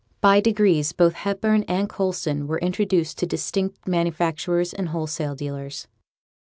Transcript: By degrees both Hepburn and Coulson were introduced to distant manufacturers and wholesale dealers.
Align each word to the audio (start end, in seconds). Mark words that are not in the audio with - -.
By 0.19 0.39
degrees 0.39 0.93
both 0.93 1.13
Hepburn 1.13 1.63
and 1.67 1.87
Coulson 1.87 2.47
were 2.47 2.57
introduced 2.57 3.19
to 3.19 3.27
distant 3.27 3.75
manufacturers 3.85 4.73
and 4.73 4.89
wholesale 4.89 5.35
dealers. 5.35 5.87